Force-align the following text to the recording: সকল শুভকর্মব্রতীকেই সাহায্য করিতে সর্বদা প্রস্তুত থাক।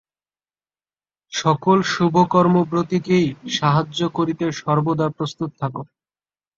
সকল 1.31 1.77
শুভকর্মব্রতীকেই 1.91 3.27
সাহায্য 3.57 3.99
করিতে 4.17 4.45
সর্বদা 4.59 5.07
প্রস্তুত 5.17 5.49
থাক। 5.59 5.73